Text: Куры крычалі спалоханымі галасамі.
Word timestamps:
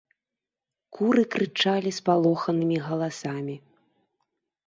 Куры 0.99 1.23
крычалі 1.33 1.91
спалоханымі 1.99 2.77
галасамі. 2.87 3.55